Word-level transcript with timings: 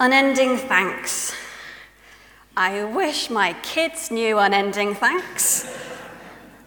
Unending 0.00 0.56
thanks. 0.56 1.34
I 2.56 2.84
wish 2.84 3.30
my 3.30 3.54
kids 3.62 4.12
knew 4.12 4.38
unending 4.38 4.94
thanks. 4.94 5.66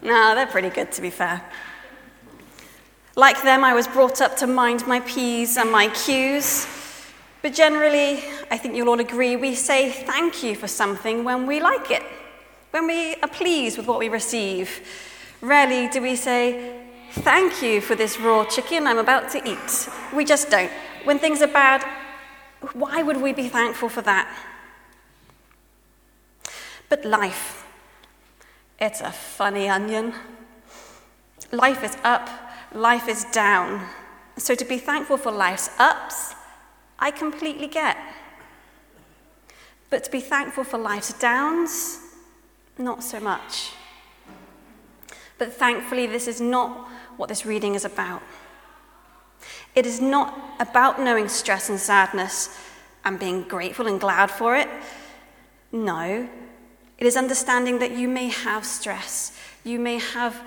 No, 0.02 0.34
they're 0.34 0.46
pretty 0.46 0.68
good, 0.68 0.92
to 0.92 1.00
be 1.00 1.08
fair. 1.08 1.42
Like 3.16 3.42
them, 3.42 3.64
I 3.64 3.72
was 3.72 3.88
brought 3.88 4.20
up 4.20 4.36
to 4.38 4.46
mind 4.46 4.86
my 4.86 5.00
P's 5.00 5.56
and 5.56 5.72
my 5.72 5.88
Q's. 5.88 6.66
But 7.40 7.54
generally, 7.54 8.22
I 8.50 8.58
think 8.58 8.76
you'll 8.76 8.90
all 8.90 9.00
agree, 9.00 9.36
we 9.36 9.54
say 9.54 9.90
thank 9.90 10.42
you 10.42 10.54
for 10.54 10.68
something 10.68 11.24
when 11.24 11.46
we 11.46 11.58
like 11.58 11.90
it, 11.90 12.02
when 12.70 12.86
we 12.86 13.14
are 13.16 13.28
pleased 13.28 13.78
with 13.78 13.86
what 13.86 13.98
we 13.98 14.10
receive. 14.10 14.86
Rarely 15.40 15.88
do 15.88 16.02
we 16.02 16.16
say, 16.16 16.80
Thank 17.12 17.62
you 17.62 17.80
for 17.82 17.94
this 17.94 18.18
raw 18.18 18.44
chicken 18.44 18.86
I'm 18.86 18.96
about 18.96 19.30
to 19.32 19.50
eat. 19.50 19.88
We 20.14 20.24
just 20.24 20.50
don't. 20.50 20.70
When 21.04 21.18
things 21.18 21.42
are 21.42 21.46
bad, 21.46 21.84
why 22.74 23.02
would 23.02 23.20
we 23.20 23.32
be 23.32 23.48
thankful 23.48 23.88
for 23.88 24.02
that? 24.02 24.28
But 26.88 27.04
life, 27.04 27.66
it's 28.78 29.00
a 29.00 29.10
funny 29.10 29.68
onion. 29.68 30.14
Life 31.50 31.82
is 31.84 31.96
up, 32.04 32.28
life 32.72 33.08
is 33.08 33.24
down. 33.32 33.86
So 34.36 34.54
to 34.54 34.64
be 34.64 34.78
thankful 34.78 35.16
for 35.16 35.30
life's 35.30 35.70
ups, 35.78 36.34
I 36.98 37.10
completely 37.10 37.66
get. 37.66 37.96
But 39.90 40.04
to 40.04 40.10
be 40.10 40.20
thankful 40.20 40.64
for 40.64 40.78
life's 40.78 41.12
downs, 41.14 42.00
not 42.78 43.02
so 43.02 43.20
much. 43.20 43.72
But 45.38 45.52
thankfully, 45.52 46.06
this 46.06 46.28
is 46.28 46.40
not 46.40 46.88
what 47.16 47.28
this 47.28 47.44
reading 47.44 47.74
is 47.74 47.84
about. 47.84 48.22
It 49.74 49.86
is 49.86 50.00
not 50.00 50.56
about 50.60 51.00
knowing 51.00 51.28
stress 51.28 51.68
and 51.68 51.80
sadness 51.80 52.58
and 53.04 53.18
being 53.18 53.42
grateful 53.42 53.86
and 53.86 54.00
glad 54.00 54.30
for 54.30 54.56
it. 54.56 54.68
No, 55.72 56.28
it 56.98 57.06
is 57.06 57.16
understanding 57.16 57.78
that 57.78 57.92
you 57.92 58.06
may 58.06 58.28
have 58.28 58.64
stress, 58.64 59.36
you 59.64 59.78
may 59.78 59.98
have 59.98 60.40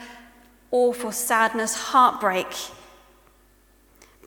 awful 0.72 1.12
sadness, 1.12 1.76
heartbreak, 1.76 2.48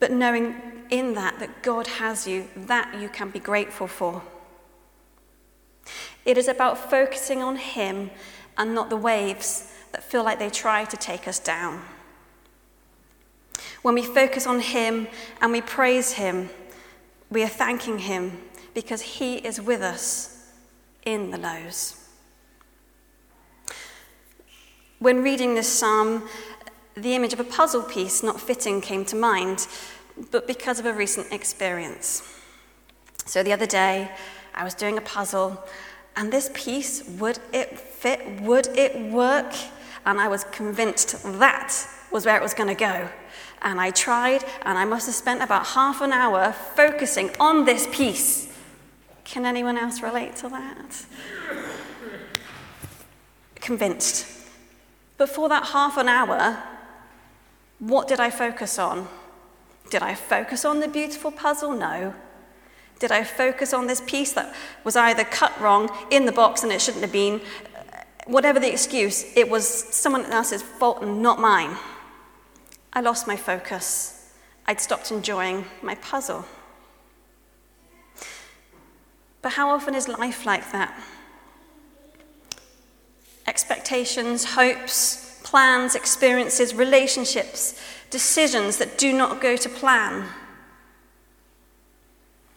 but 0.00 0.11
knowing 0.11 0.61
in 0.91 1.15
that 1.15 1.39
that 1.39 1.62
God 1.62 1.87
has 1.87 2.27
you, 2.27 2.48
that 2.56 3.00
you 3.00 3.09
can 3.09 3.31
be 3.31 3.39
grateful 3.39 3.87
for. 3.87 4.22
It 6.25 6.37
is 6.37 6.48
about 6.48 6.91
focusing 6.91 7.42
on 7.42 7.56
Him 7.56 8.11
and 8.56 8.75
not 8.75 8.91
the 8.91 8.97
waves 8.97 9.72
that 9.92 10.03
feel 10.03 10.25
like 10.25 10.39
they 10.39 10.50
try 10.50 10.84
to 10.84 10.97
take 10.97 11.27
us 11.28 11.39
down. 11.39 11.83
When 13.83 13.95
we 13.95 14.03
focus 14.03 14.47
on 14.47 14.61
Him 14.61 15.09
and 15.41 15.53
we 15.53 15.61
praise 15.61 16.12
Him, 16.12 16.51
we 17.31 17.43
are 17.43 17.48
thanking 17.48 18.01
Him 18.01 18.39
because 18.75 19.01
He 19.01 19.37
is 19.37 19.61
with 19.61 19.83
us 19.83 20.53
in 21.05 21.31
the 21.31 21.39
lows. 21.39 22.09
When 24.99 25.23
reading 25.23 25.55
this 25.55 25.69
psalm, 25.69 26.29
the 26.95 27.15
image 27.15 27.33
of 27.33 27.41
a 27.41 27.45
puzzle 27.45 27.83
piece 27.83 28.23
not 28.23 28.41
fitting 28.41 28.81
came 28.81 29.05
to 29.06 29.17
mind, 29.17 29.69
but 30.33 30.49
because 30.49 30.81
of 30.81 30.87
a 30.87 30.93
recent 30.93 31.33
experience. 31.33 32.23
So 33.25 33.43
the 33.43 33.53
other 33.53 33.67
day, 33.67 34.11
I 34.55 34.65
was 34.65 34.75
doing 34.75 34.99
a 34.99 35.03
puzzle, 35.03 35.62
and 36.17 36.33
this 36.33 36.51
piece 36.53 37.06
would 37.21 37.39
it 37.53 37.79
fit? 37.79 38.41
Would 38.41 38.67
it 38.69 38.99
work? 39.12 39.55
And 40.05 40.21
I 40.21 40.27
was 40.27 40.43
convinced 40.45 41.23
that 41.39 41.87
was 42.11 42.27
where 42.27 42.37
it 42.37 42.42
was 42.42 42.55
going 42.55 42.69
to 42.69 42.75
go. 42.75 43.09
And 43.62 43.81
I 43.81 43.91
tried, 43.91 44.45
and 44.62 44.78
I 44.78 44.84
must 44.84 45.06
have 45.06 45.14
spent 45.14 45.42
about 45.42 45.67
half 45.67 46.01
an 46.01 46.12
hour 46.12 46.53
focusing 46.53 47.31
on 47.41 47.65
this 47.65 47.89
piece. 47.91 48.53
Can 49.25 49.45
anyone 49.45 49.77
else 49.77 50.00
relate 50.00 50.37
to 50.37 50.48
that? 50.48 51.05
Convinced. 53.56 54.27
But 55.16 55.28
for 55.28 55.49
that 55.49 55.66
half 55.66 55.97
an 55.99 56.09
hour, 56.09 56.62
what 57.78 58.09
did 58.09 58.21
I 58.21 58.31
focus 58.31 58.78
on? 58.78 59.09
Did 59.91 60.03
I 60.03 60.15
focus 60.15 60.65
on 60.65 60.81
the 60.81 60.88
beautiful 60.88 61.31
puzzle? 61.31 61.72
No. 61.72 62.15
Did 62.99 63.12
I 63.12 63.25
focus 63.25 63.72
on 63.72 63.87
this 63.87 64.00
piece 64.00 64.32
that 64.32 64.55
was 64.84 64.97
either 64.97 65.25
cut 65.25 65.59
wrong 65.61 65.88
in 66.11 66.27
the 66.27 66.32
box 66.32 66.62
and 66.62 66.72
it 66.72 66.81
shouldn't 66.81 67.03
have 67.03 67.12
been? 67.12 67.41
Whatever 68.27 68.61
the 68.61 68.71
excuse, 68.71 69.25
it 69.37 69.49
was 69.49 69.66
someone 69.66 70.25
else's 70.27 70.62
fault 70.62 71.03
and 71.03 71.22
not 71.22 71.38
mine. 71.38 71.77
I 72.98 73.00
lost 73.00 73.28
my 73.28 73.36
focus. 73.36 74.28
I'd 74.66 74.81
stopped 74.81 75.12
enjoying 75.12 75.64
my 75.82 75.94
puzzle. 75.94 76.44
But 79.41 79.53
how 79.53 79.70
often 79.70 79.94
is 79.94 80.09
life 80.09 80.44
like 80.44 80.72
that? 80.72 81.00
Expectations, 83.47 84.44
hopes, 84.44 85.41
plans, 85.44 85.94
experiences, 85.94 86.75
relationships, 86.75 87.81
decisions 88.10 88.78
that 88.78 88.98
do 88.98 89.12
not 89.12 89.41
go 89.41 89.56
to 89.56 89.69
plan. 89.69 90.25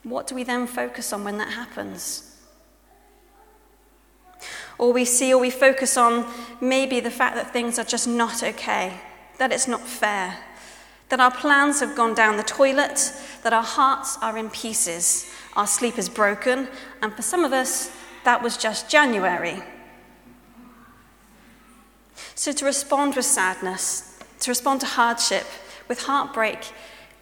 What 0.02 0.26
do 0.26 0.34
we 0.34 0.42
then 0.42 0.66
focus 0.66 1.12
on 1.12 1.22
when 1.22 1.38
that 1.38 1.52
happens? 1.52 2.36
Or 4.76 4.92
we 4.92 5.04
see 5.04 5.32
or 5.32 5.40
we 5.40 5.50
focus 5.50 5.96
on 5.96 6.26
maybe 6.60 6.98
the 6.98 7.12
fact 7.12 7.36
that 7.36 7.52
things 7.52 7.78
are 7.78 7.84
just 7.84 8.08
not 8.08 8.42
okay 8.42 8.98
that 9.38 9.52
it's 9.52 9.68
not 9.68 9.80
fair, 9.80 10.38
that 11.08 11.20
our 11.20 11.30
plans 11.30 11.80
have 11.80 11.96
gone 11.96 12.14
down 12.14 12.36
the 12.36 12.42
toilet, 12.42 13.12
that 13.42 13.52
our 13.52 13.62
hearts 13.62 14.18
are 14.22 14.38
in 14.38 14.50
pieces, 14.50 15.30
our 15.56 15.66
sleep 15.66 15.98
is 15.98 16.08
broken, 16.08 16.68
and 17.02 17.12
for 17.14 17.22
some 17.22 17.44
of 17.44 17.52
us, 17.52 17.90
that 18.24 18.42
was 18.42 18.56
just 18.56 18.88
January. 18.88 19.62
So 22.34 22.52
to 22.52 22.64
respond 22.64 23.16
with 23.16 23.24
sadness, 23.24 24.18
to 24.40 24.50
respond 24.50 24.80
to 24.80 24.86
hardship, 24.86 25.46
with 25.88 26.02
heartbreak, 26.02 26.72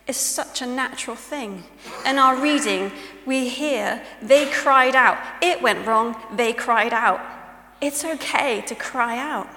is 0.06 0.16
such 0.16 0.62
a 0.62 0.66
natural 0.66 1.16
thing. 1.16 1.64
In 2.06 2.18
our 2.18 2.40
reading, 2.40 2.92
we 3.26 3.48
hear 3.48 4.02
they 4.22 4.50
cried 4.50 4.94
out. 4.94 5.18
It 5.42 5.62
went 5.62 5.86
wrong, 5.86 6.16
they 6.34 6.52
cried 6.52 6.92
out. 6.92 7.20
It's 7.80 8.04
okay 8.04 8.60
to 8.62 8.74
cry 8.74 9.18
out. 9.18 9.48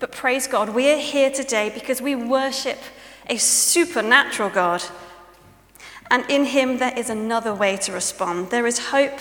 But 0.00 0.12
praise 0.12 0.46
God, 0.46 0.70
we 0.70 0.90
are 0.92 0.98
here 0.98 1.30
today 1.30 1.70
because 1.70 2.00
we 2.00 2.14
worship 2.14 2.78
a 3.28 3.36
supernatural 3.36 4.50
God. 4.50 4.82
And 6.10 6.24
in 6.30 6.46
Him, 6.46 6.78
there 6.78 6.96
is 6.96 7.10
another 7.10 7.52
way 7.52 7.76
to 7.78 7.92
respond. 7.92 8.50
There 8.50 8.66
is 8.66 8.88
hope, 8.90 9.18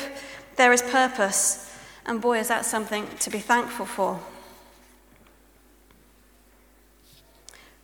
there 0.56 0.72
is 0.72 0.82
purpose. 0.82 1.76
And 2.06 2.22
boy, 2.22 2.40
is 2.40 2.48
that 2.48 2.66
something 2.66 3.08
to 3.20 3.30
be 3.30 3.40
thankful 3.40 3.86
for. 3.86 4.20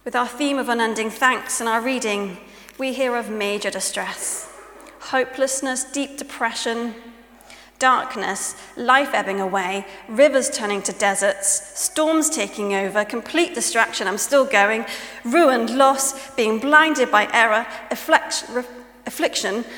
With 0.06 0.16
our 0.16 0.28
theme 0.28 0.58
of 0.58 0.70
unending 0.70 1.10
thanks 1.10 1.60
and 1.60 1.70
our 1.70 1.82
reading, 1.82 2.38
we 2.78 2.94
hear 2.94 3.16
of 3.16 3.30
major 3.30 3.70
distress, 3.70 4.52
hopelessness, 5.00 5.84
deep 5.84 6.18
depression, 6.18 6.96
darkness, 7.80 8.56
life 8.76 9.14
ebbing 9.14 9.40
away, 9.42 9.86
rivers 10.08 10.50
turning 10.50 10.82
to 10.84 10.94
deserts, 10.94 11.80
storms 11.80 12.30
taking 12.30 12.74
over, 12.74 13.04
complete 13.04 13.54
distraction, 13.54 14.08
I'm 14.08 14.18
still 14.18 14.46
going, 14.46 14.86
ruined, 15.24 15.70
loss, 15.78 16.34
being 16.36 16.60
blinded 16.60 17.12
by 17.12 17.30
error, 17.34 17.66
affliction. 17.92 19.66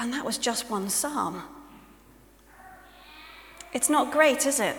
And 0.00 0.12
that 0.12 0.24
was 0.24 0.38
just 0.38 0.70
one 0.70 0.88
psalm. 0.90 1.42
It's 3.72 3.90
not 3.90 4.12
great, 4.12 4.46
is 4.46 4.60
it? 4.60 4.76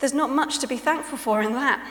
There's 0.00 0.14
not 0.14 0.30
much 0.30 0.58
to 0.60 0.66
be 0.66 0.76
thankful 0.76 1.18
for 1.18 1.42
in 1.42 1.52
that. 1.52 1.84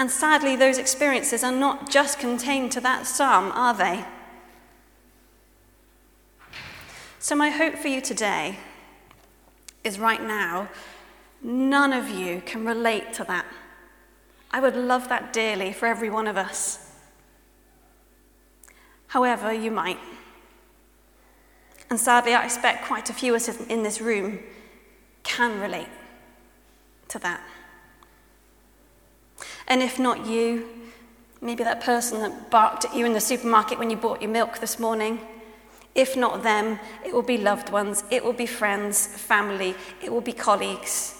And 0.00 0.10
sadly, 0.10 0.56
those 0.56 0.78
experiences 0.78 1.44
are 1.44 1.52
not 1.52 1.90
just 1.90 2.18
contained 2.18 2.72
to 2.72 2.80
that 2.80 3.06
psalm, 3.06 3.52
are 3.52 3.74
they? 3.74 4.02
So, 7.18 7.36
my 7.36 7.50
hope 7.50 7.74
for 7.74 7.88
you 7.88 8.00
today 8.00 8.58
is 9.84 9.98
right 9.98 10.22
now, 10.22 10.70
none 11.42 11.92
of 11.92 12.08
you 12.08 12.42
can 12.46 12.64
relate 12.64 13.12
to 13.12 13.24
that. 13.24 13.44
I 14.50 14.60
would 14.60 14.74
love 14.74 15.10
that 15.10 15.34
dearly 15.34 15.70
for 15.70 15.84
every 15.84 16.08
one 16.08 16.26
of 16.26 16.38
us. 16.38 16.94
However, 19.08 19.52
you 19.52 19.70
might. 19.70 19.98
And 21.90 22.00
sadly, 22.00 22.32
I 22.32 22.46
expect 22.46 22.86
quite 22.86 23.10
a 23.10 23.12
few 23.12 23.34
of 23.34 23.42
us 23.42 23.60
in 23.66 23.82
this 23.82 24.00
room 24.00 24.38
can 25.24 25.60
relate 25.60 25.90
to 27.08 27.18
that. 27.18 27.42
And 29.70 29.84
if 29.84 30.00
not 30.00 30.26
you, 30.26 30.66
maybe 31.40 31.62
that 31.62 31.80
person 31.80 32.20
that 32.20 32.50
barked 32.50 32.84
at 32.84 32.94
you 32.94 33.06
in 33.06 33.12
the 33.12 33.20
supermarket 33.20 33.78
when 33.78 33.88
you 33.88 33.96
bought 33.96 34.20
your 34.20 34.30
milk 34.30 34.58
this 34.58 34.80
morning. 34.80 35.20
If 35.94 36.16
not 36.16 36.42
them, 36.42 36.80
it 37.06 37.14
will 37.14 37.22
be 37.22 37.38
loved 37.38 37.70
ones, 37.70 38.02
it 38.10 38.24
will 38.24 38.32
be 38.32 38.46
friends, 38.46 39.06
family, 39.06 39.76
it 40.02 40.12
will 40.12 40.20
be 40.20 40.32
colleagues. 40.32 41.16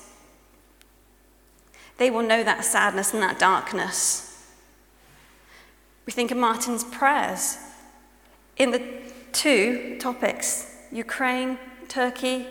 They 1.97 2.11
will 2.11 2.23
know 2.23 2.43
that 2.43 2.65
sadness 2.65 3.15
and 3.15 3.23
that 3.23 3.39
darkness. 3.39 4.27
We 6.05 6.13
think 6.13 6.33
of 6.33 6.37
Martin's 6.37 6.83
prayers. 6.83 7.57
In 8.57 8.73
the 8.73 8.83
two 9.33 9.97
topics, 10.01 10.75
Ukraine, 10.91 11.57
Turkey, 11.89 12.47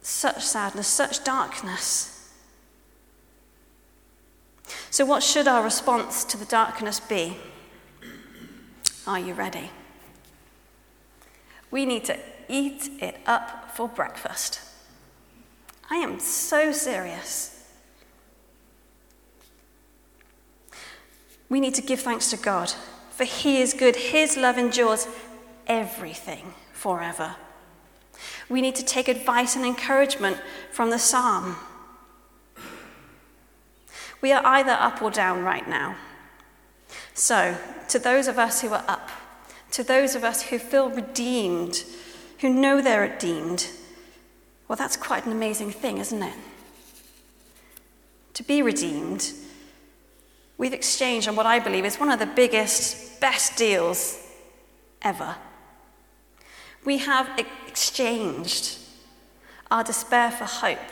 such 0.00 0.42
sadness, 0.42 0.86
such 0.86 1.22
darkness. 1.22 2.15
So, 4.96 5.04
what 5.04 5.22
should 5.22 5.46
our 5.46 5.62
response 5.62 6.24
to 6.24 6.38
the 6.38 6.46
darkness 6.46 7.00
be? 7.00 7.36
Are 9.06 9.18
you 9.18 9.34
ready? 9.34 9.68
We 11.70 11.84
need 11.84 12.06
to 12.06 12.18
eat 12.48 12.88
it 13.02 13.18
up 13.26 13.76
for 13.76 13.88
breakfast. 13.88 14.58
I 15.90 15.96
am 15.96 16.18
so 16.18 16.72
serious. 16.72 17.62
We 21.50 21.60
need 21.60 21.74
to 21.74 21.82
give 21.82 22.00
thanks 22.00 22.30
to 22.30 22.38
God, 22.38 22.72
for 23.10 23.24
He 23.24 23.60
is 23.60 23.74
good. 23.74 23.96
His 23.96 24.38
love 24.38 24.56
endures 24.56 25.06
everything 25.66 26.54
forever. 26.72 27.36
We 28.48 28.62
need 28.62 28.76
to 28.76 28.82
take 28.82 29.08
advice 29.08 29.56
and 29.56 29.66
encouragement 29.66 30.38
from 30.72 30.88
the 30.88 30.98
psalm. 30.98 31.56
We 34.26 34.32
are 34.32 34.44
either 34.44 34.72
up 34.72 35.02
or 35.02 35.12
down 35.12 35.44
right 35.44 35.68
now. 35.68 35.94
So, 37.14 37.56
to 37.86 38.00
those 38.00 38.26
of 38.26 38.40
us 38.40 38.60
who 38.60 38.70
are 38.70 38.82
up, 38.88 39.08
to 39.70 39.84
those 39.84 40.16
of 40.16 40.24
us 40.24 40.42
who 40.42 40.58
feel 40.58 40.90
redeemed, 40.90 41.84
who 42.40 42.48
know 42.48 42.82
they're 42.82 43.02
redeemed, 43.02 43.68
well, 44.66 44.74
that's 44.74 44.96
quite 44.96 45.26
an 45.26 45.30
amazing 45.30 45.70
thing, 45.70 45.98
isn't 45.98 46.24
it? 46.24 46.34
To 48.34 48.42
be 48.42 48.62
redeemed, 48.62 49.30
we've 50.58 50.74
exchanged 50.74 51.28
on 51.28 51.36
what 51.36 51.46
I 51.46 51.60
believe 51.60 51.84
is 51.84 52.00
one 52.00 52.10
of 52.10 52.18
the 52.18 52.26
biggest, 52.26 53.20
best 53.20 53.56
deals 53.56 54.20
ever. 55.02 55.36
We 56.84 56.98
have 56.98 57.30
exchanged 57.38 58.76
our 59.70 59.84
despair 59.84 60.32
for 60.32 60.46
hope. 60.46 60.90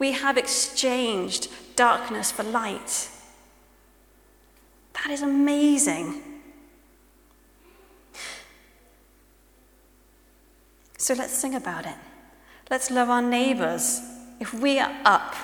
We 0.00 0.12
have 0.12 0.38
exchanged 0.38 1.48
darkness 1.76 2.32
for 2.32 2.42
light. 2.42 3.10
That 4.94 5.10
is 5.10 5.22
amazing. 5.22 6.22
So 10.96 11.14
let's 11.14 11.34
sing 11.34 11.54
about 11.54 11.84
it. 11.86 11.94
Let's 12.70 12.90
love 12.90 13.10
our 13.10 13.22
neighbours. 13.22 14.00
If 14.40 14.54
we 14.54 14.78
are 14.78 14.92
up 15.04 15.34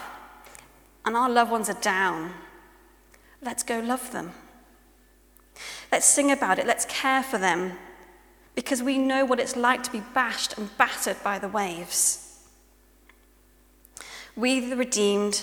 and 1.05 1.17
our 1.17 1.29
loved 1.29 1.51
ones 1.51 1.69
are 1.69 1.81
down, 1.81 2.33
let's 3.43 3.63
go 3.63 3.81
love 3.81 4.11
them. 4.13 4.33
Let's 5.93 6.07
sing 6.07 6.33
about 6.33 6.59
it. 6.59 6.67
Let's 6.67 6.87
care 6.87 7.23
for 7.23 7.37
them 7.37 7.73
because 8.55 8.83
we 8.83 8.97
know 8.97 9.27
what 9.27 9.39
it's 9.39 9.55
like 9.55 9.83
to 9.83 9.93
be 9.93 10.01
bashed 10.15 10.57
and 10.57 10.75
battered 10.79 11.23
by 11.23 11.39
the 11.39 11.49
waves. 11.49 12.26
We, 14.37 14.61
the 14.61 14.77
redeemed, 14.77 15.43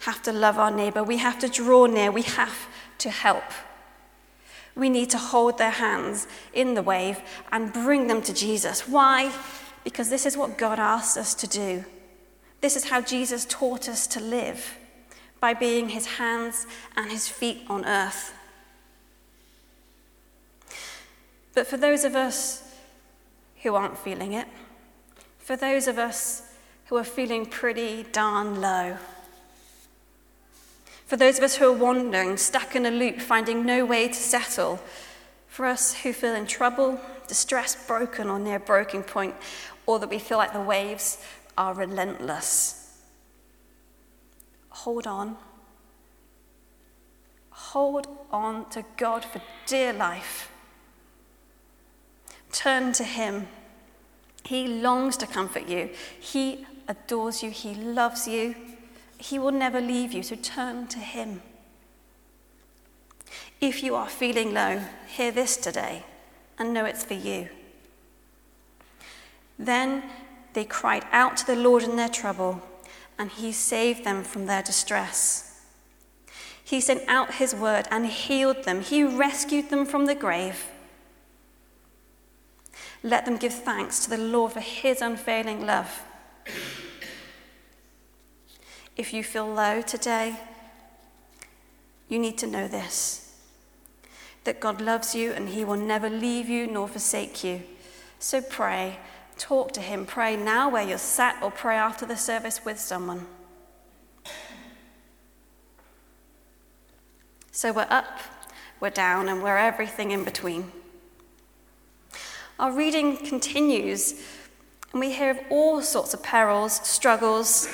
have 0.00 0.22
to 0.22 0.32
love 0.32 0.58
our 0.58 0.70
neighbour. 0.70 1.02
We 1.02 1.16
have 1.16 1.38
to 1.40 1.48
draw 1.48 1.86
near. 1.86 2.10
We 2.10 2.22
have 2.22 2.68
to 2.98 3.10
help. 3.10 3.44
We 4.76 4.90
need 4.90 5.10
to 5.10 5.18
hold 5.18 5.58
their 5.58 5.70
hands 5.70 6.26
in 6.52 6.74
the 6.74 6.82
wave 6.82 7.20
and 7.52 7.72
bring 7.72 8.06
them 8.06 8.20
to 8.22 8.34
Jesus. 8.34 8.86
Why? 8.86 9.32
Because 9.82 10.10
this 10.10 10.26
is 10.26 10.36
what 10.36 10.58
God 10.58 10.78
asks 10.78 11.16
us 11.16 11.34
to 11.36 11.46
do. 11.46 11.84
This 12.60 12.76
is 12.76 12.84
how 12.84 13.00
Jesus 13.00 13.46
taught 13.48 13.88
us 13.88 14.06
to 14.08 14.20
live 14.20 14.78
by 15.40 15.54
being 15.54 15.90
his 15.90 16.06
hands 16.06 16.66
and 16.96 17.10
his 17.10 17.28
feet 17.28 17.62
on 17.68 17.84
earth. 17.84 18.34
But 21.54 21.66
for 21.66 21.76
those 21.76 22.04
of 22.04 22.16
us 22.16 22.62
who 23.62 23.74
aren't 23.74 23.96
feeling 23.96 24.32
it, 24.32 24.48
for 25.38 25.56
those 25.56 25.86
of 25.86 25.98
us 25.98 26.53
who 26.94 27.00
are 27.00 27.02
feeling 27.02 27.44
pretty 27.44 28.04
darn 28.12 28.60
low, 28.60 28.96
for 31.06 31.16
those 31.16 31.38
of 31.38 31.42
us 31.42 31.56
who 31.56 31.66
are 31.66 31.76
wandering, 31.76 32.36
stuck 32.36 32.76
in 32.76 32.86
a 32.86 32.90
loop, 32.92 33.20
finding 33.20 33.66
no 33.66 33.84
way 33.84 34.06
to 34.06 34.14
settle. 34.14 34.78
For 35.48 35.66
us 35.66 35.92
who 35.92 36.12
feel 36.12 36.36
in 36.36 36.46
trouble, 36.46 37.00
distressed, 37.26 37.88
broken, 37.88 38.30
or 38.30 38.38
near 38.38 38.60
breaking 38.60 39.02
point, 39.02 39.34
or 39.86 39.98
that 39.98 40.08
we 40.08 40.20
feel 40.20 40.38
like 40.38 40.52
the 40.52 40.60
waves 40.60 41.20
are 41.58 41.74
relentless. 41.74 43.02
Hold 44.68 45.08
on. 45.08 45.36
Hold 47.50 48.06
on 48.30 48.70
to 48.70 48.84
God 48.96 49.24
for 49.24 49.42
dear 49.66 49.92
life. 49.92 50.48
Turn 52.52 52.92
to 52.92 53.02
Him. 53.02 53.48
He 54.44 54.68
longs 54.68 55.16
to 55.16 55.26
comfort 55.26 55.66
you. 55.66 55.90
He 56.20 56.64
adores 56.88 57.42
you. 57.42 57.50
He 57.50 57.74
loves 57.74 58.26
you. 58.28 58.54
He 59.18 59.38
will 59.38 59.52
never 59.52 59.80
leave 59.80 60.12
you, 60.12 60.22
so 60.22 60.36
turn 60.36 60.86
to 60.88 60.98
Him. 60.98 61.42
If 63.60 63.82
you 63.82 63.94
are 63.94 64.08
feeling 64.08 64.52
low, 64.52 64.80
hear 65.08 65.30
this 65.30 65.56
today 65.56 66.04
and 66.58 66.74
know 66.74 66.84
it's 66.84 67.04
for 67.04 67.14
you. 67.14 67.48
Then 69.58 70.02
they 70.52 70.64
cried 70.64 71.04
out 71.12 71.36
to 71.38 71.46
the 71.46 71.56
Lord 71.56 71.82
in 71.82 71.96
their 71.96 72.08
trouble, 72.08 72.62
and 73.18 73.30
He 73.30 73.52
saved 73.52 74.04
them 74.04 74.22
from 74.22 74.46
their 74.46 74.62
distress. 74.62 75.62
He 76.62 76.80
sent 76.80 77.02
out 77.08 77.34
His 77.34 77.54
word 77.54 77.86
and 77.90 78.06
healed 78.06 78.64
them, 78.64 78.80
He 78.80 79.04
rescued 79.04 79.70
them 79.70 79.86
from 79.86 80.06
the 80.06 80.14
grave. 80.14 80.66
Let 83.02 83.26
them 83.26 83.36
give 83.36 83.52
thanks 83.52 84.02
to 84.04 84.10
the 84.10 84.18
Lord 84.18 84.52
for 84.52 84.60
His 84.60 85.00
unfailing 85.00 85.66
love. 85.66 86.02
If 88.96 89.12
you 89.12 89.24
feel 89.24 89.46
low 89.46 89.82
today, 89.82 90.36
you 92.08 92.18
need 92.18 92.38
to 92.38 92.46
know 92.46 92.68
this 92.68 93.20
that 94.44 94.60
God 94.60 94.80
loves 94.80 95.14
you 95.14 95.32
and 95.32 95.48
He 95.48 95.64
will 95.64 95.76
never 95.76 96.10
leave 96.10 96.48
you 96.48 96.66
nor 96.66 96.86
forsake 96.86 97.42
you. 97.42 97.62
So 98.18 98.40
pray, 98.40 98.98
talk 99.38 99.72
to 99.72 99.80
Him, 99.80 100.06
pray 100.06 100.36
now 100.36 100.68
where 100.68 100.86
you're 100.86 100.98
sat, 100.98 101.42
or 101.42 101.50
pray 101.50 101.76
after 101.76 102.06
the 102.06 102.16
service 102.16 102.64
with 102.64 102.78
someone. 102.78 103.26
So 107.50 107.72
we're 107.72 107.86
up, 107.88 108.20
we're 108.80 108.90
down, 108.90 109.28
and 109.28 109.42
we're 109.42 109.56
everything 109.56 110.10
in 110.10 110.24
between. 110.24 110.70
Our 112.58 112.72
reading 112.72 113.16
continues, 113.16 114.22
and 114.94 115.00
we 115.00 115.10
hear 115.10 115.32
of 115.32 115.40
all 115.50 115.82
sorts 115.82 116.14
of 116.14 116.22
perils, 116.22 116.74
struggles, 116.86 117.68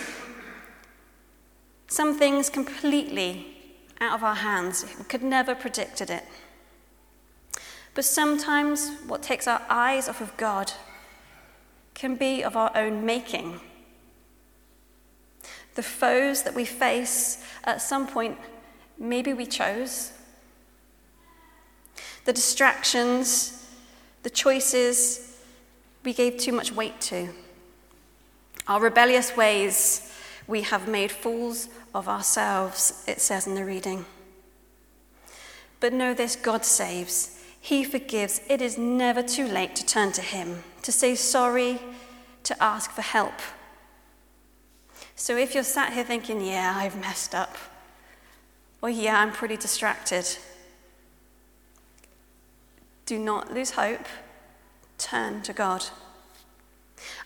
some 1.86 2.18
things 2.18 2.48
completely 2.48 3.46
out 4.00 4.14
of 4.14 4.24
our 4.24 4.36
hands. 4.36 4.86
We 4.98 5.04
could 5.04 5.22
never 5.22 5.54
predicted 5.54 6.08
it. 6.08 6.24
But 7.92 8.06
sometimes 8.06 8.90
what 9.06 9.22
takes 9.22 9.46
our 9.46 9.60
eyes 9.68 10.08
off 10.08 10.22
of 10.22 10.34
God 10.38 10.72
can 11.92 12.16
be 12.16 12.42
of 12.42 12.56
our 12.56 12.72
own 12.74 13.04
making. 13.04 13.60
The 15.74 15.82
foes 15.82 16.42
that 16.44 16.54
we 16.54 16.64
face 16.64 17.44
at 17.64 17.82
some 17.82 18.06
point, 18.06 18.38
maybe 18.98 19.34
we 19.34 19.44
chose. 19.44 20.12
The 22.24 22.32
distractions, 22.32 23.66
the 24.22 24.30
choices 24.30 25.29
we 26.04 26.12
gave 26.12 26.38
too 26.38 26.52
much 26.52 26.72
weight 26.72 27.00
to. 27.02 27.28
Our 28.66 28.80
rebellious 28.80 29.36
ways, 29.36 30.12
we 30.46 30.62
have 30.62 30.88
made 30.88 31.10
fools 31.10 31.68
of 31.94 32.08
ourselves, 32.08 33.04
it 33.06 33.20
says 33.20 33.46
in 33.46 33.54
the 33.54 33.64
reading. 33.64 34.04
But 35.80 35.92
know 35.92 36.14
this 36.14 36.36
God 36.36 36.64
saves, 36.64 37.42
He 37.60 37.84
forgives. 37.84 38.40
It 38.48 38.60
is 38.62 38.78
never 38.78 39.22
too 39.22 39.46
late 39.46 39.74
to 39.76 39.86
turn 39.86 40.12
to 40.12 40.22
Him, 40.22 40.62
to 40.82 40.92
say 40.92 41.14
sorry, 41.14 41.78
to 42.44 42.62
ask 42.62 42.90
for 42.90 43.02
help. 43.02 43.34
So 45.16 45.36
if 45.36 45.54
you're 45.54 45.64
sat 45.64 45.92
here 45.92 46.04
thinking, 46.04 46.40
yeah, 46.40 46.74
I've 46.76 46.98
messed 46.98 47.34
up, 47.34 47.56
or 48.82 48.88
yeah, 48.88 49.20
I'm 49.20 49.32
pretty 49.32 49.56
distracted, 49.56 50.26
do 53.04 53.18
not 53.18 53.52
lose 53.52 53.72
hope. 53.72 54.06
Turn 55.00 55.42
to 55.42 55.52
God. 55.52 55.86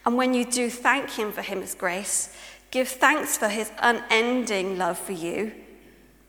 And 0.07 0.17
when 0.17 0.33
you 0.33 0.45
do, 0.51 0.71
thank 0.71 1.11
Him 1.11 1.33
for 1.33 1.43
His 1.43 1.75
grace. 1.75 2.35
Give 2.75 2.89
thanks 2.89 3.39
for 3.39 3.49
his 3.49 3.71
unending 3.79 4.77
love 4.77 4.99
for 4.99 5.13
you. 5.13 5.53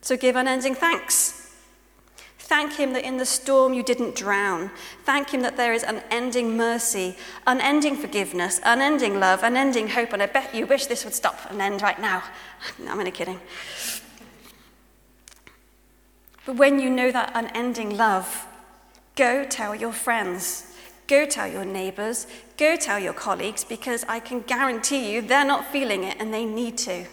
So 0.01 0.15
give 0.15 0.35
unending 0.35 0.75
thanks. 0.75 1.55
Thank 2.37 2.73
him 2.73 2.93
that 2.93 3.03
in 3.03 3.17
the 3.17 3.25
storm 3.25 3.73
you 3.73 3.81
didn't 3.81 4.15
drown. 4.15 4.69
Thank 5.05 5.31
him 5.31 5.41
that 5.41 5.57
there 5.57 5.73
is 5.73 5.81
unending 5.81 6.55
mercy, 6.55 7.17
unending 7.47 7.95
forgiveness, 7.95 8.61
unending 8.63 9.19
love, 9.19 9.41
unending 9.41 9.87
hope. 9.87 10.13
And 10.13 10.21
I 10.21 10.27
bet 10.27 10.53
you 10.53 10.67
wish 10.67 10.85
this 10.85 11.03
would 11.03 11.15
stop 11.15 11.49
and 11.49 11.59
end 11.59 11.81
right 11.81 11.99
now. 11.99 12.21
I'm 12.87 12.99
only 12.99 13.09
kidding. 13.09 13.39
But 16.45 16.57
when 16.57 16.79
you 16.79 16.91
know 16.91 17.11
that 17.11 17.31
unending 17.33 17.97
love, 17.97 18.45
go 19.15 19.43
tell 19.45 19.73
your 19.73 19.93
friends, 19.93 20.74
go 21.07 21.25
tell 21.25 21.47
your 21.47 21.65
neighbors, 21.65 22.27
go 22.57 22.75
tell 22.75 22.99
your 22.99 23.13
colleagues, 23.13 23.63
because 23.63 24.03
I 24.07 24.19
can 24.19 24.41
guarantee 24.41 25.13
you 25.13 25.21
they're 25.21 25.45
not 25.45 25.65
feeling 25.65 26.03
it 26.03 26.17
and 26.19 26.33
they 26.33 26.45
need 26.45 26.77
to. 26.79 27.05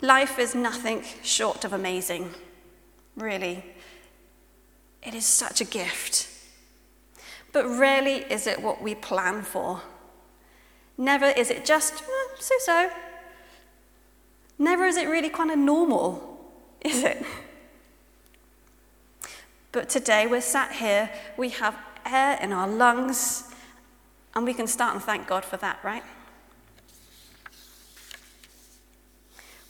Life 0.00 0.38
is 0.38 0.54
nothing 0.54 1.04
short 1.22 1.64
of 1.64 1.74
amazing, 1.74 2.30
really. 3.16 3.62
It 5.02 5.14
is 5.14 5.26
such 5.26 5.60
a 5.60 5.64
gift. 5.64 6.28
But 7.52 7.66
rarely 7.66 8.24
is 8.30 8.46
it 8.46 8.62
what 8.62 8.80
we 8.80 8.94
plan 8.94 9.42
for. 9.42 9.82
Never 10.96 11.26
is 11.26 11.50
it 11.50 11.64
just 11.64 11.94
mm, 11.94 12.38
so 12.38 12.54
so. 12.58 12.90
Never 14.58 14.84
is 14.84 14.96
it 14.96 15.08
really 15.08 15.30
kind 15.30 15.50
of 15.50 15.58
normal, 15.58 16.29
is 16.80 17.02
it? 17.02 17.24
But 19.72 19.88
today 19.88 20.26
we're 20.26 20.40
sat 20.40 20.72
here, 20.72 21.10
we 21.36 21.50
have 21.50 21.76
air 22.04 22.38
in 22.42 22.52
our 22.52 22.66
lungs, 22.66 23.44
and 24.34 24.44
we 24.44 24.54
can 24.54 24.66
start 24.66 24.94
and 24.94 25.02
thank 25.02 25.26
God 25.26 25.44
for 25.44 25.56
that, 25.58 25.78
right? 25.82 26.02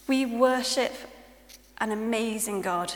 We 0.07 0.27
worship 0.27 0.93
an 1.79 1.93
amazing 1.93 2.63
God. 2.63 2.95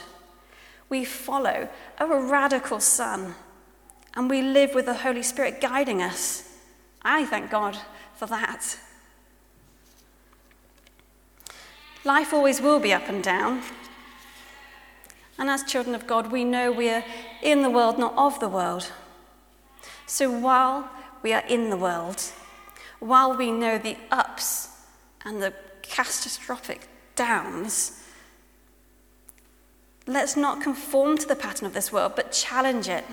We 0.88 1.04
follow 1.04 1.68
a 1.99 2.06
radical 2.06 2.80
Son, 2.80 3.35
and 4.14 4.28
we 4.30 4.42
live 4.42 4.75
with 4.75 4.87
the 4.87 4.94
Holy 4.94 5.23
Spirit 5.23 5.61
guiding 5.61 6.02
us. 6.02 6.56
I 7.02 7.25
thank 7.25 7.50
God 7.50 7.78
for 8.14 8.26
that. 8.26 8.78
Life 12.04 12.35
always 12.35 12.61
will 12.61 12.80
be 12.80 12.92
up 12.92 13.09
and 13.09 13.23
down. 13.23 13.62
And 15.38 15.50
as 15.50 15.64
children 15.64 15.95
of 15.95 16.07
God, 16.07 16.31
we 16.31 16.45
know 16.45 16.71
we 16.71 16.91
are 16.91 17.05
in 17.43 17.62
the 17.62 17.71
world, 17.71 17.99
not 17.99 18.14
of 18.17 18.38
the 18.41 18.49
world. 18.49 18.91
So 20.07 20.31
while 20.31 20.88
we 21.23 21.33
are 21.33 21.45
in 21.49 21.71
the 21.71 21.76
world, 21.76 22.23
while 23.00 23.37
we 23.37 23.50
know 23.50 23.79
the 23.79 23.97
ups 24.11 24.69
and 25.25 25.43
the 25.43 25.53
catastrophic 25.83 26.88
downs, 27.17 28.03
let's 30.07 30.37
not 30.37 30.62
conform 30.62 31.19
to 31.19 31.26
the 31.26 31.37
pattern 31.37 31.67
of 31.67 31.75
this 31.75 31.93
world, 31.93 32.12
but 32.14 32.33
challenge 32.33 32.88
it. 32.88 33.05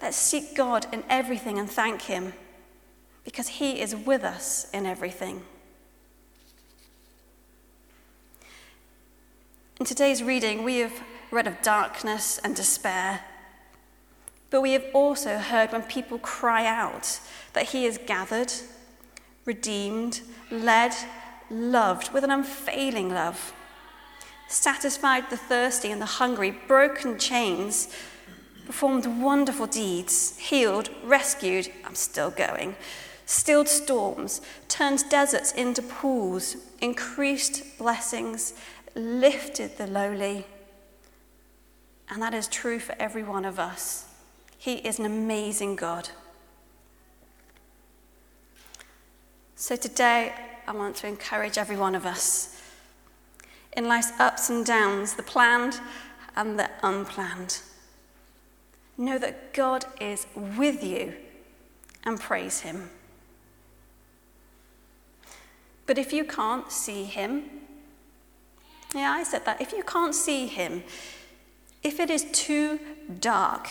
Let's 0.00 0.16
seek 0.16 0.54
God 0.56 0.86
in 0.92 1.02
everything 1.08 1.58
and 1.58 1.68
thank 1.68 2.02
Him 2.02 2.32
because 3.24 3.48
He 3.48 3.80
is 3.80 3.94
with 3.94 4.24
us 4.24 4.70
in 4.72 4.86
everything. 4.86 5.42
In 9.80 9.86
today's 9.86 10.24
reading, 10.24 10.64
we 10.64 10.78
have 10.78 11.04
read 11.30 11.46
of 11.46 11.62
darkness 11.62 12.38
and 12.42 12.56
despair, 12.56 13.20
but 14.50 14.60
we 14.60 14.72
have 14.72 14.84
also 14.92 15.38
heard 15.38 15.70
when 15.70 15.82
people 15.82 16.18
cry 16.18 16.66
out 16.66 17.20
that 17.52 17.66
He 17.66 17.86
is 17.86 17.96
gathered, 18.04 18.52
redeemed, 19.44 20.22
led, 20.50 20.94
loved 21.48 22.10
with 22.12 22.24
an 22.24 22.32
unfailing 22.32 23.10
love, 23.10 23.52
satisfied 24.48 25.30
the 25.30 25.36
thirsty 25.36 25.92
and 25.92 26.02
the 26.02 26.06
hungry, 26.06 26.50
broken 26.66 27.16
chains, 27.16 27.88
performed 28.66 29.06
wonderful 29.06 29.68
deeds, 29.68 30.36
healed, 30.38 30.90
rescued, 31.04 31.70
I'm 31.84 31.94
still 31.94 32.30
going, 32.30 32.74
stilled 33.26 33.68
storms, 33.68 34.40
turned 34.66 35.08
deserts 35.08 35.52
into 35.52 35.82
pools, 35.82 36.56
increased 36.80 37.78
blessings, 37.78 38.54
lifted 38.98 39.78
the 39.78 39.86
lowly. 39.86 40.46
And 42.10 42.22
that 42.22 42.34
is 42.34 42.48
true 42.48 42.78
for 42.78 42.94
every 42.98 43.22
one 43.22 43.44
of 43.44 43.58
us. 43.58 44.06
He 44.56 44.74
is 44.74 44.98
an 44.98 45.04
amazing 45.04 45.76
God. 45.76 46.08
So 49.56 49.76
today, 49.76 50.32
I 50.66 50.72
want 50.72 50.96
to 50.96 51.06
encourage 51.06 51.58
every 51.58 51.76
one 51.76 51.94
of 51.94 52.06
us 52.06 52.60
in 53.76 53.86
life's 53.86 54.12
ups 54.18 54.50
and 54.50 54.64
downs, 54.64 55.14
the 55.14 55.22
planned 55.22 55.80
and 56.36 56.58
the 56.58 56.70
unplanned. 56.82 57.60
Know 58.96 59.18
that 59.18 59.52
God 59.52 59.84
is 60.00 60.26
with 60.34 60.82
you 60.82 61.14
and 62.04 62.18
praise 62.18 62.60
Him. 62.60 62.90
But 65.86 65.98
if 65.98 66.12
you 66.12 66.24
can't 66.24 66.70
see 66.70 67.04
Him, 67.04 67.44
yeah, 68.94 69.10
I 69.10 69.22
said 69.22 69.44
that. 69.44 69.60
If 69.60 69.72
you 69.72 69.82
can't 69.82 70.14
see 70.14 70.46
Him, 70.46 70.82
if 71.82 72.00
it 72.00 72.10
is 72.10 72.26
too 72.32 72.80
dark 73.20 73.68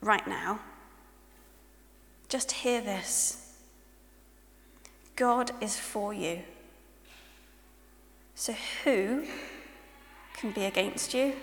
right 0.00 0.26
now, 0.26 0.60
just 2.28 2.52
hear 2.52 2.80
this. 2.80 3.54
God 5.16 5.50
is 5.60 5.76
for 5.76 6.14
you. 6.14 6.40
So 8.34 8.54
who 8.84 9.24
can 10.34 10.52
be 10.52 10.64
against 10.64 11.14
you? 11.14 11.34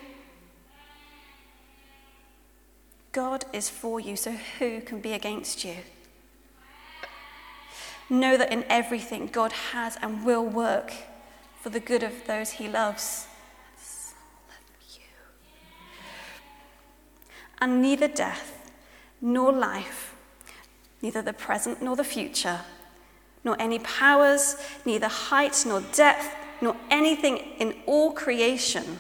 God 3.12 3.46
is 3.54 3.70
for 3.70 4.00
you, 4.00 4.16
so 4.16 4.32
who 4.60 4.82
can 4.82 5.00
be 5.00 5.14
against 5.14 5.64
you? 5.64 5.76
Know 8.10 8.38
that 8.38 8.52
in 8.52 8.66
everything 8.70 9.28
God 9.28 9.52
has 9.72 9.98
and 10.02 10.26
will 10.26 10.46
work 10.46 10.94
for 11.62 11.70
the 11.70 11.80
good 11.80 12.04
of 12.04 12.26
those 12.26 12.52
he 12.52 12.68
loves. 12.68 13.28
And 17.62 17.82
neither 17.82 18.08
death 18.08 18.72
nor 19.22 19.52
life, 19.52 20.16
neither 21.02 21.22
the 21.22 21.34
present 21.34 21.82
nor 21.82 21.98
the 21.98 22.06
future, 22.06 22.62
nor 23.44 23.62
any 23.62 23.80
powers, 23.80 24.56
neither 24.86 25.08
height 25.08 25.66
nor 25.68 25.82
depth, 25.94 26.36
nor 26.62 26.76
anything 26.90 27.38
in 27.58 27.76
all 27.86 28.12
creation 28.12 29.00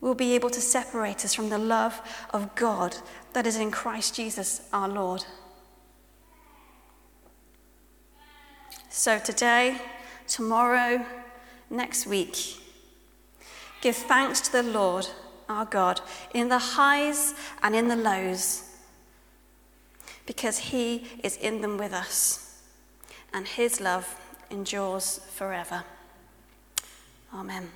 will 0.00 0.14
be 0.14 0.34
able 0.34 0.50
to 0.50 0.60
separate 0.60 1.24
us 1.24 1.34
from 1.34 1.48
the 1.48 1.58
love 1.58 2.00
of 2.30 2.54
God 2.54 2.96
that 3.32 3.46
is 3.46 3.56
in 3.56 3.72
Christ 3.72 4.14
Jesus 4.14 4.62
our 4.72 4.88
Lord. 4.88 5.24
So 8.88 9.18
today, 9.18 9.80
tomorrow, 10.28 11.04
next 11.70 12.06
week, 12.06 12.60
give 13.80 13.96
thanks 13.96 14.40
to 14.40 14.52
the 14.52 14.62
Lord 14.62 15.08
our 15.48 15.64
God 15.64 16.00
in 16.34 16.48
the 16.48 16.58
highs 16.58 17.34
and 17.62 17.74
in 17.74 17.88
the 17.88 17.96
lows, 17.96 18.64
because 20.26 20.58
he 20.58 21.06
is 21.22 21.36
in 21.36 21.62
them 21.62 21.78
with 21.78 21.92
us 21.92 22.60
and 23.32 23.46
his 23.46 23.80
love 23.80 24.20
endures 24.50 25.20
forever. 25.34 25.84
Amen. 27.32 27.70